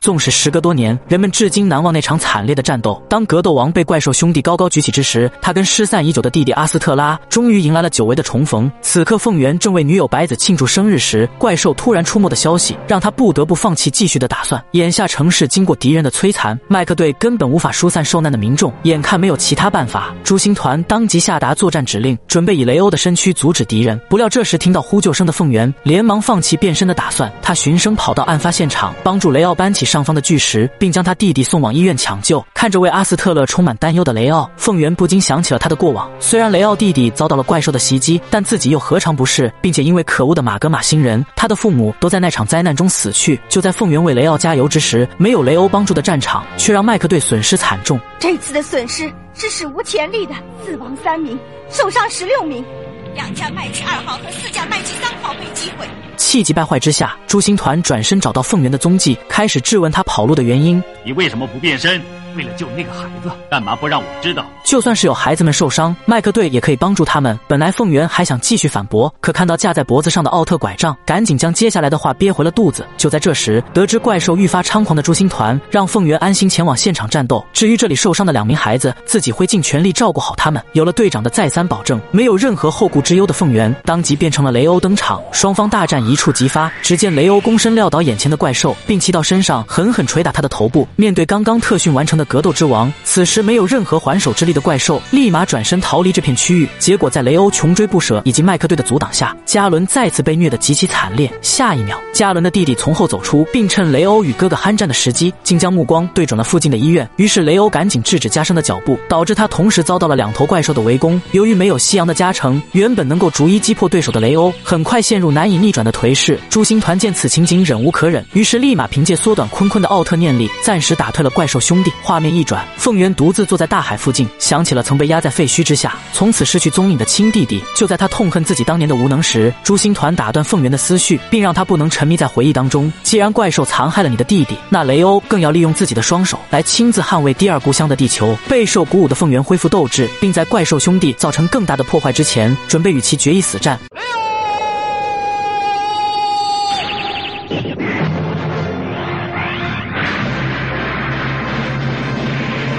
[0.00, 3.00] 纵使时隔多年，人们至今难忘那场惨烈的战斗。
[3.06, 8.72] 当格斗王被怪兽兄弟高高举起之时，他跟失散已久的弟弟阿斯特拉终于迎来了久违的重逢。
[8.80, 14.64] 此刻，凤元正为女友白子庆祝生日时，怪兽突然出没的消息让他不得不放弃继续的打算。
[14.70, 24.00] 眼下城市经过敌人的摧残，麦克队根本无法疏散受难的民众，眼看没有其他办法，朱星团当即下达作战指令，准备以雷欧的身躯阻止敌人。
[24.08, 32.44] 不料这时听到呼救声的凤元连忙放弃变身的打算，他循声跑到案发现场，帮助雷奥搬起上方的巨石，并将他弟弟送往医院抢救。
[32.54, 36.08] 看着为阿斯特勒充满担忧的雷奥，凤元不禁想起了他的过往。
[36.20, 39.52] 虽然雷奥弟弟遭到了怪兽的袭击，但自己又何尝不是？
[39.60, 43.40] 并且因为可恶的马格玛星人，他的父母都在那场灾难中死去。
[43.48, 47.98] 就在凤元为雷奥加油之时，没有雷欧帮助的战场却让麦克队损失惨重。
[48.20, 51.36] 这次的损失是史无前例的，死亡三名，
[51.68, 52.64] 受伤十六名。
[53.14, 55.86] 两架麦基二号和四架麦基三号被击毁。
[56.16, 60.82] 气急败坏之下，朱星团转身找到凤元的踪迹，开始质问他跑路的原因。
[61.04, 62.00] 你为什么不变身？
[62.36, 64.46] 为了救那个孩子，干嘛不让我知道？
[64.64, 67.36] 就算是有孩子们受伤，麦克队也可以帮助他们。
[67.48, 72.86] 本来凤元还想继续反驳，可看到架在脖子上的奥特拐杖，赶紧将接下来的话憋回了肚子。
[72.96, 77.44] 就在这时，得知怪兽愈发猖狂的朱星团让凤元安心前往现场战斗。
[77.52, 80.62] 至于这里受伤的两名孩子，自己会尽全力照顾好他们。
[80.74, 85.22] 有了队长的再三保证，没有任何后顾之忧的凤元当即变成了雷欧登场。
[85.32, 90.86] 双方大战一触即发，只见雷欧躬身撂倒眼前的怪兽，并骑到身上狠狠捶打他的头部。
[90.96, 96.68] 面对刚刚特训完成的格斗之王，此时没有任何还手之力的怪兽立马转身逃离这片区域。
[96.78, 101.32] 结果在雷欧穷追不舍以及麦克队的阻挡下，加伦再次被虐得极其惨烈。
[101.42, 107.08] 下一秒，加伦的弟弟从后走出，并趁雷欧与哥哥酣战的时机，竟将目光对准了附近的医院。
[107.16, 111.18] 于是雷欧赶紧制止加生的脚步，导致他同时遭到了两头怪兽的围攻。
[111.30, 116.38] 由于没有夕阳的加成，原本能够逐一击破对手的雷欧，很快陷入难以逆转的颓势。
[116.50, 121.90] 朱星团见此情景，忍无可忍，于是立马凭借缩短坤坤的奥特念力，暂时打退了怪兽兄弟。
[122.02, 127.64] 画面一转，凤元独自坐在大海附近，想起了曾被压在废墟之下，从此失去踪影的亲弟弟。
[127.74, 132.92] 就在他痛恨自己当年的无能时，朱星团打断凤元的思绪，并让他不能沉迷在回忆当中。
[133.04, 138.36] 既然怪兽残害了你的弟弟，那雷欧更要利用自己的双手来亲自捍卫第二故乡的地球。
[138.48, 143.78] 备受鼓舞的凤元恢复斗志，并在怪兽兄弟造成更大的破坏之前，准备与其决一死战。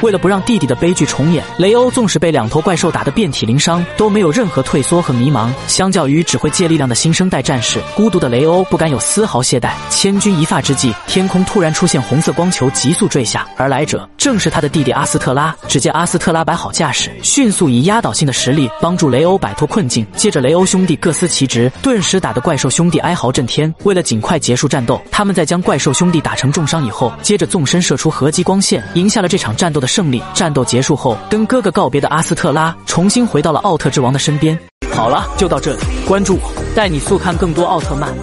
[0.00, 5.50] 为了不让弟弟的悲剧重演，雷欧纵使被两头怪兽打得遍体鳞伤，都没有任何退缩和迷茫。
[5.66, 9.72] 相较于只会借力量的新生代战士，孤独的雷欧不敢有丝毫懈怠。
[9.90, 15.54] 千钧一发之际，天空突然出现红色光球，急速坠下，而来者正是他的弟弟阿斯特拉。
[15.66, 20.06] 只见阿斯特拉摆好架势，迅速以压倒性的实力帮助雷欧摆脱困境。
[20.14, 23.74] 接着，雷欧兄弟各司其职，顿时打得怪兽兄弟哀嚎震天。
[23.82, 29.87] 为了尽快结束战斗，他们在将怪兽兄弟打成重伤以后，接着纵身射出合击光线，赢下了这场战斗的。
[29.88, 30.22] 胜利！
[30.34, 34.56] 战斗结束后，跟哥哥告别的阿斯特拉重新回到了奥特之王的身边。
[34.92, 38.14] 好了，就到这里，关注我，带你速看更多奥特曼。